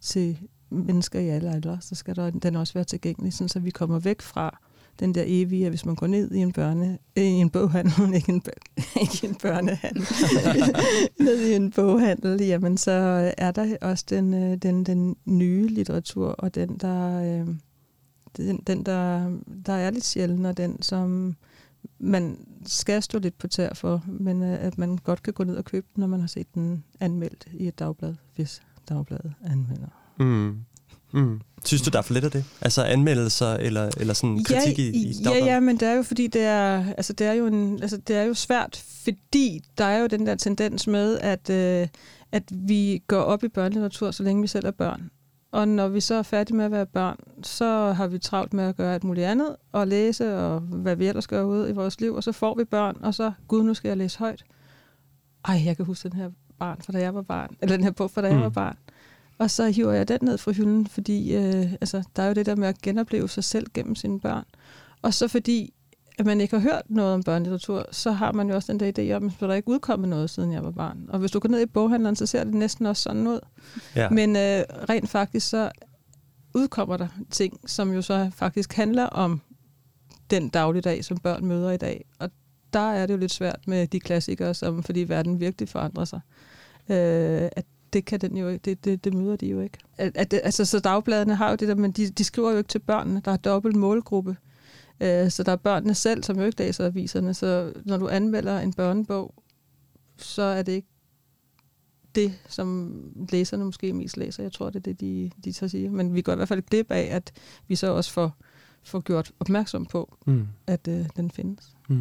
[0.00, 0.38] til
[0.74, 3.98] mennesker i alle aldre, så skal der, den også være tilgængelig, sådan, så vi kommer
[3.98, 4.58] væk fra
[5.00, 8.14] den der evige, at hvis man går ned i en børne, øh, i en boghandel,
[8.14, 8.42] ikke en,
[9.00, 10.06] ikke en børnehandel,
[11.26, 12.90] ned i en boghandel, jamen så
[13.38, 17.48] er der også den, øh, den, den nye litteratur, og den, der, øh,
[18.36, 19.30] den, den der,
[19.66, 21.36] der er lidt sjældent, og den, som
[21.98, 25.64] man skal stå lidt på tær for, men at man godt kan gå ned og
[25.64, 30.03] købe den, når man har set den anmeldt i et dagblad, hvis dagbladet anmelder.
[30.18, 30.56] Mm.
[31.12, 31.40] Mm.
[31.64, 32.44] Synes du, der er for lidt af det?
[32.60, 36.02] Altså anmeldelser eller, eller sådan kritik ja, i, i Ja, ja, men det er jo
[36.02, 39.84] fordi, det er, altså, det er, jo, en, altså, det er jo svært, fordi der
[39.84, 41.88] er jo den der tendens med, at, øh,
[42.32, 45.10] at vi går op i børnelitteratur, så længe vi selv er børn.
[45.52, 48.64] Og når vi så er færdige med at være børn, så har vi travlt med
[48.64, 52.00] at gøre alt muligt andet, og læse, og hvad vi ellers gør ude i vores
[52.00, 54.44] liv, og så får vi børn, og så, gud, nu skal jeg læse højt.
[55.44, 57.90] Ej, jeg kan huske den her barn, fra da jeg var barn, eller den her
[57.90, 58.42] bog, fra da jeg mm.
[58.42, 58.76] var barn.
[59.38, 62.46] Og så hiver jeg den ned fra hylden, fordi øh, altså, der er jo det
[62.46, 64.44] der med at genopleve sig selv gennem sine børn.
[65.02, 65.74] Og så fordi,
[66.18, 68.92] at man ikke har hørt noget om børnelitteratur, så har man jo også den der
[68.98, 71.06] idé om, at der er ikke udkommet noget, siden jeg var barn.
[71.08, 73.40] Og hvis du går ned i boghandleren, så ser det næsten også sådan ud.
[73.96, 74.10] Ja.
[74.10, 75.70] Men øh, rent faktisk, så
[76.54, 79.40] udkommer der ting, som jo så faktisk handler om
[80.30, 82.04] den dagligdag, som børn møder i dag.
[82.18, 82.30] Og
[82.72, 86.20] der er det jo lidt svært med de klassikere, som, fordi verden virkelig forandrer sig.
[86.88, 89.78] Øh, at det kan den jo ikke, det, det, det møder de jo ikke.
[89.98, 92.68] At, at, altså, så dagbladene har jo det der, men de, de skriver jo ikke
[92.68, 93.22] til børnene.
[93.24, 94.36] Der er dobbelt målgruppe.
[95.00, 97.34] Øh, så der er børnene selv, som jo ikke læser aviserne.
[97.34, 99.34] Så når du anmelder en børnebog,
[100.16, 100.88] så er det ikke
[102.14, 102.98] det, som
[103.30, 104.42] læserne måske mest læser.
[104.42, 105.90] Jeg tror, det er det, de, de så siger.
[105.90, 107.32] Men vi går i hvert fald glip af, at
[107.68, 108.36] vi så også får,
[108.82, 110.46] får gjort opmærksom på, Mm.
[110.66, 111.76] at øh, den findes.
[111.88, 111.96] Mm.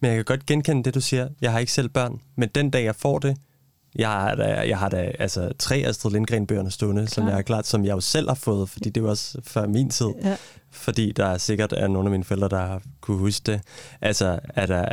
[0.00, 1.28] Men jeg kan godt genkende det, du siger.
[1.40, 3.36] Jeg har ikke selv børn, men den dag, jeg får det,
[3.94, 7.30] jeg har da, jeg har da altså, tre Astrid Lindgren-bøgerne stående, som Klar.
[7.30, 9.90] jeg er klart, som jeg jo selv har fået, fordi det var også før min
[9.90, 10.08] tid.
[10.24, 10.36] Ja.
[10.70, 13.60] Fordi der er sikkert er nogle af mine forældre, der har kunne huske det.
[14.00, 14.84] Altså, er, der,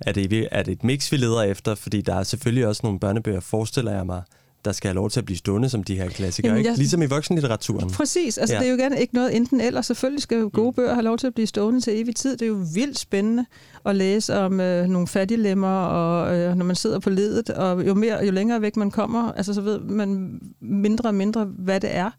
[0.00, 1.74] er, det, er det et mix, vi leder efter?
[1.74, 4.22] Fordi der er selvfølgelig også nogle børnebøger, forestiller jeg mig,
[4.64, 6.50] der skal have lov til at blive stående som de her klassikere.
[6.50, 6.78] Jamen, jeg- ikke?
[6.78, 7.90] Ligesom i voksenlitteraturen.
[7.90, 8.38] Præcis.
[8.38, 8.60] Altså, Ja.
[8.60, 9.82] Det er jo gerne ikke noget enten eller.
[9.82, 12.32] Selvfølgelig skal gode bøger have lov til at blive stående til evig tid.
[12.32, 13.44] Det er jo vildt spændende
[13.86, 17.94] at læse om øh, nogle fattiglemmer, og øh, når man sidder på ledet, og jo,
[17.94, 21.96] mere, jo længere væk man kommer, altså, så ved man mindre og mindre, hvad det
[21.96, 22.10] er.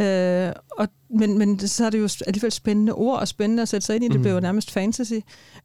[0.00, 3.86] Øh, og, men, men så er det jo alligevel spændende ord, og spændende at sætte
[3.86, 4.08] sig ind i.
[4.08, 4.22] Det Mhm.
[4.22, 5.12] bliver jo nærmest fantasy.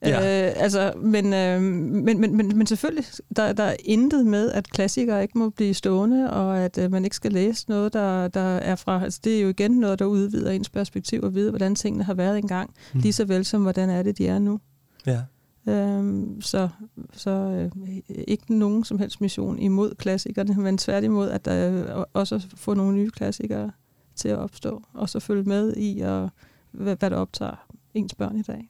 [0.02, 0.48] Ja.
[0.48, 4.69] Øh, altså, men, øh, men, men, men, men selvfølgelig, der, der er intet med, at
[4.69, 8.39] klassikere ikke må blive stående, og at øh, man ikke skal læse noget, der, der
[8.41, 9.04] er fra...
[9.04, 12.13] Altså, det er jo igen noget, der udvider ens perspektiv og vide, hvordan tingene har
[12.13, 12.98] været engang, Mm.
[12.98, 13.02] mm.
[13.02, 14.60] lige så vel som, hvordan er det, de er nu.
[15.08, 15.22] Ja.
[15.69, 16.69] Øhm, så
[17.13, 17.88] så øh,
[18.28, 22.96] ikke nogen som helst mission imod klassikerne, men tværtimod, at der øh, også får nogle
[22.96, 23.72] nye klassikere
[24.15, 26.30] til at opstå, og så følge med i, og,
[26.71, 28.69] hvad, hvad der optager ens børn i dag.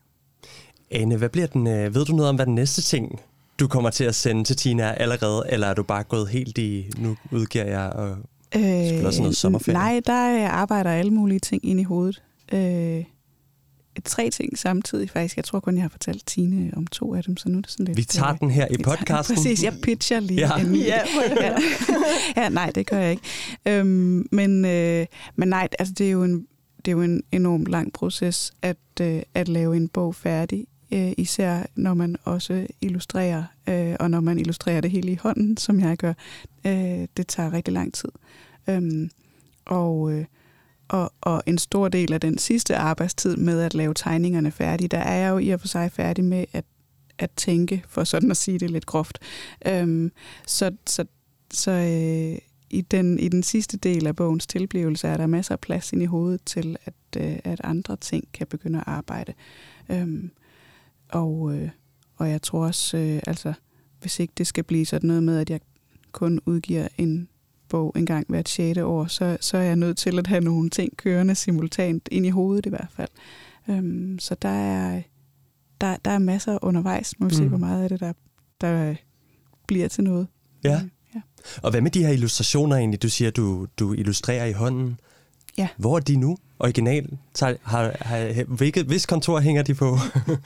[0.90, 3.20] Ane, hvad bliver den, øh, ved du noget om, hvad den næste ting,
[3.58, 6.58] du kommer til at sende til Tina er allerede, eller er du bare gået helt
[6.58, 8.16] i, nu udgiver jeg, og
[8.54, 9.78] Selvfølgelig også noget sommerferie.
[9.78, 12.22] Nej, der øh, arbejder alle mulige ting ind i hovedet.
[12.52, 13.04] Øh,
[14.04, 15.36] tre ting samtidig faktisk.
[15.36, 17.70] Jeg tror kun, jeg har fortalt Tine om to af dem, så nu er det
[17.70, 17.96] sådan lidt...
[17.98, 19.36] vi tager øh, den her i tager- podcasten.
[19.36, 20.56] Præcis, jeg pitcher lige Ja.
[20.60, 21.00] en Ja,
[21.40, 21.56] ja.
[22.42, 23.22] ja, nej, det gør jeg ikke.
[23.68, 26.46] Øhm, men, øh, men nej, altså det er jo en,
[26.84, 30.66] det er jo en enormt lang proces at, øh, at lave en bog færdig.
[30.92, 35.56] Øh, især når man også illustrerer, øh, og når man illustrerer det hele i hånden,
[35.56, 36.12] som jeg gør.
[36.66, 38.08] Øh, det tager rigtig lang tid.
[38.68, 39.10] Øhm,
[39.64, 40.24] og, øh,
[40.88, 44.98] og, og en stor del af den sidste arbejdstid med at lave tegningerne færdige, der
[44.98, 46.64] er jeg jo i og for sig færdig med at,
[47.18, 49.18] at tænke, for sådan at sige det lidt groft.
[49.66, 50.12] Øhm,
[50.46, 51.04] så så,
[51.50, 52.38] så øh,
[52.70, 56.02] i, den, i den sidste del af bogens tilblivelse er der masser af plads ind
[56.02, 59.32] i hovedet til, at, øh, at andre ting kan begynde at arbejde.
[59.88, 60.30] Øhm,
[61.08, 61.68] og, øh,
[62.16, 63.52] og jeg tror også, øh, altså,
[64.00, 65.60] hvis ikke det skal blive sådan noget med, at jeg
[66.12, 67.28] kun udgiver en
[67.74, 70.70] bog en gang hvert sjette år, så, så er jeg nødt til at have nogle
[70.70, 73.08] ting kørende simultant ind i hovedet i hvert fald.
[73.68, 75.02] Øhm, så der er,
[75.80, 77.14] der, der er masser undervejs.
[77.18, 77.36] Må vi mm.
[77.36, 78.12] se, hvor meget af det, der,
[78.60, 78.94] der
[79.66, 80.26] bliver til noget.
[80.64, 80.82] Ja.
[80.82, 81.20] Mm, ja.
[81.62, 83.02] Og hvad med de her illustrationer egentlig?
[83.02, 85.00] Du siger, du, du illustrerer i hånden.
[85.58, 85.68] Ja.
[85.76, 86.36] Hvor er de nu?
[86.58, 87.18] Original?
[87.40, 89.98] Har, har, har, hvilket, hvis kontor hænger de på?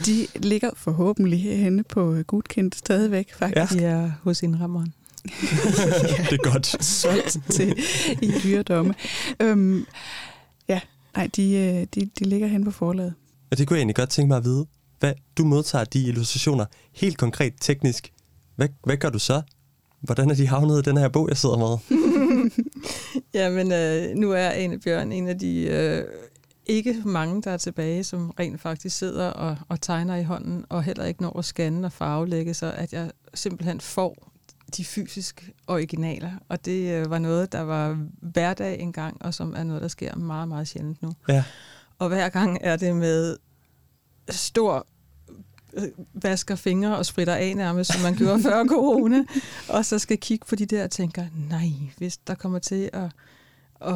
[0.06, 3.80] De ligger forhåbentlig henne på Gudkendt stadigvæk, faktisk.
[3.80, 4.92] De er hos indrammeren.
[6.30, 6.84] det er godt.
[6.84, 7.78] solgt til
[8.22, 8.94] i dyredomme.
[9.40, 9.86] Øhm,
[10.68, 10.80] ja,
[11.16, 13.14] nej, de, øh, de, de ligger hen på forlaget.
[13.50, 14.66] Og det kunne jeg egentlig godt tænke mig at vide.
[15.00, 16.64] Hvad, du modtager de illustrationer
[16.94, 18.12] helt konkret teknisk.
[18.56, 19.42] Hvad, hvad gør du så?
[20.00, 22.00] Hvordan er de havnet i den her bog, jeg sidder med?
[23.34, 26.04] Jamen, øh, nu er Ane Bjørn en af de øh,
[26.66, 30.82] ikke mange, der er tilbage, som rent faktisk sidder og, og tegner i hånden, og
[30.82, 34.27] heller ikke når at scanne og farvelægge, så at jeg simpelthen får
[34.76, 36.32] de fysiske originaler.
[36.48, 40.16] Og det øh, var noget, der var hverdag engang, og som er noget, der sker
[40.16, 41.12] meget, meget sjældent nu.
[41.28, 41.44] Ja.
[41.98, 43.36] Og hver gang er det med
[44.30, 44.86] stor
[45.72, 49.24] øh, vasker fingre og spritter af nærmest, som man gjorde før corona,
[49.68, 53.10] og så skal kigge på de der og tænker, nej, hvis der kommer til at,
[53.80, 53.94] at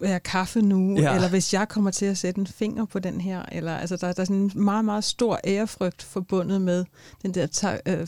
[0.00, 1.14] være kaffe nu, Ja.
[1.14, 4.12] eller hvis jeg kommer til at sætte en finger på den her, eller altså der,
[4.12, 6.84] der er sådan en meget, meget stor ærefrygt forbundet med
[7.22, 8.06] den der ta- øh,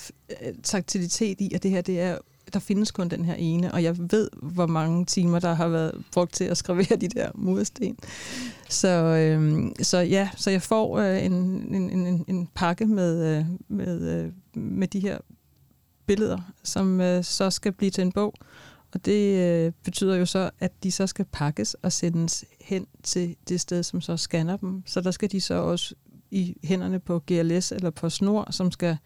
[0.62, 2.18] taktilitet i, at det her, det er
[2.52, 6.04] der findes kun den her ene, og jeg ved, hvor mange timer, der har været
[6.12, 7.96] brugt til at skrevere de der mursten.
[8.68, 13.44] Så, øhm, så ja, så jeg får øh, en, en, en, en pakke med, øh,
[13.68, 15.18] med, øh, med de her
[16.06, 18.34] billeder, som øh, så skal blive til en bog.
[18.94, 23.36] Og det øh, betyder jo så, at de så skal pakkes og sendes hen til
[23.48, 24.82] det sted, som så scanner dem.
[24.86, 25.94] Så der skal de så også
[26.30, 28.96] i hænderne på GLS eller på snor, som skal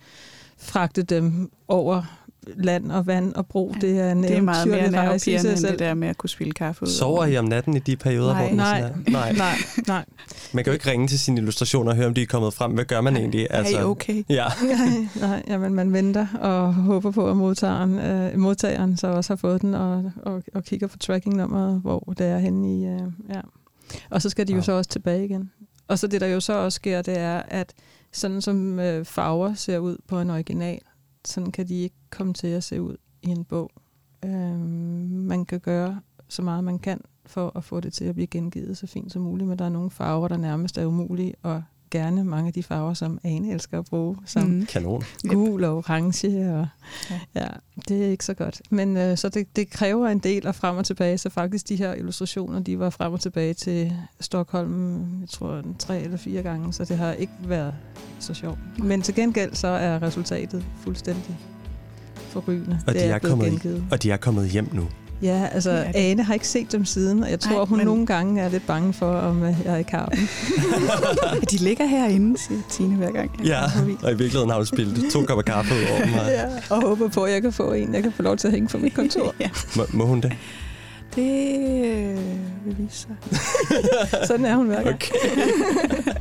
[0.58, 3.74] fragte dem over land og vand og bro.
[3.74, 6.30] Ja, det er en Det er meget mere nervepirrende end det der med at kunne
[6.30, 6.86] spille kaffe ud.
[6.86, 8.46] Sover I om natten i de perioder, Nej.
[8.46, 8.80] hvor Nej.
[8.80, 9.10] sådan er?
[9.10, 9.32] Nej.
[9.32, 9.54] Nej,
[9.86, 10.04] nej.
[10.52, 12.72] Man kan jo ikke ringe til sine illustrationer og høre, om de er kommet frem.
[12.72, 13.46] Hvad gør man egentlig?
[13.50, 14.24] Altså, er I okay?
[14.28, 14.46] Ja.
[14.62, 19.36] nej, nej jamen, man venter og håber på, at modtageren, øh, modtageren så også har
[19.36, 22.84] fået den og, og, og kigger på trackingnummeret, hvor det er henne i...
[22.86, 23.00] Øh,
[23.34, 23.40] ja.
[24.10, 24.62] Og så skal de jo Wow.
[24.62, 25.50] så også tilbage igen.
[25.88, 27.72] Og så det, der jo så også sker, det er, at
[28.12, 30.78] sådan som øh, farver ser ud på en original,
[31.28, 33.70] sådan kan de ikke komme til at se ud i en bog.
[34.24, 34.58] Øh,
[35.08, 38.76] man kan gøre så meget, man kan for at få det til at blive gengivet
[38.76, 42.24] så fint som muligt, men der er nogle farver, der nærmest er umulige, at gerne
[42.24, 44.66] mange af de farver, som Ane elsker at bruge, som mm.
[44.66, 45.02] Kanon.
[45.28, 46.52] gul og orange.
[46.54, 46.66] Og,
[47.34, 47.46] Ja.
[47.88, 48.62] det er ikke så godt.
[48.70, 51.76] Men øh, så det, det kræver en del af frem og tilbage, så faktisk de
[51.76, 56.72] her illustrationer, de var frem og tilbage til Stockholm, jeg tror, tre eller fire gange,
[56.72, 57.74] så det har ikke været
[58.18, 58.58] så sjovt.
[58.84, 61.38] Men til gengæld så er resultatet fuldstændig
[62.16, 62.80] forrygende.
[62.86, 63.84] Og de er, er kommet gengivet.
[63.90, 64.88] Og de er kommet hjem nu.
[65.22, 65.90] Ja, altså det.
[65.94, 68.48] Ane har ikke set dem siden, og jeg tror, Nej, hun men- nogle gange er
[68.48, 70.18] lidt bange for, om øh, jeg er i karpen.
[71.50, 73.30] De ligger herinde, siger Tine hver gang.
[73.38, 73.62] jeg Ja,
[74.02, 76.26] og i virkeligheden har du spillet to kopper kaffe over mig.
[76.28, 78.52] ja, og håber på, at jeg kan få en, jeg kan få lov til at
[78.54, 79.34] hænge på mit kontor.
[79.40, 80.32] ja, Må, må hun det?
[81.14, 82.16] det øh,
[82.66, 83.10] vil vise sig.
[84.28, 84.94] Sådan er hun hver gang.
[84.94, 86.14] Okay.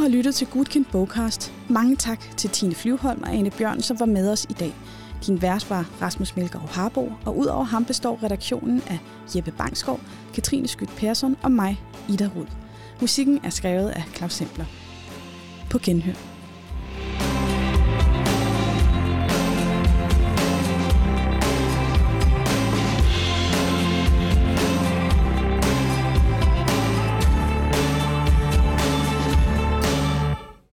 [0.00, 1.52] Har lyttet til Gudkind Bogcast.
[1.68, 4.74] Mange tak til Tine Flyvholm og Ane Bjørn, som var med os i dag.
[5.26, 8.98] Din vært var Rasmus Melgaard Harbo, og udover ham består redaktionen af
[9.36, 10.00] Jeppe Bangskov,
[10.34, 12.46] Katrine Skyt Persson og mig, Ida Rud.
[13.00, 14.64] Musikken er skrevet af Claus Sempler.
[15.70, 16.29] På genhør.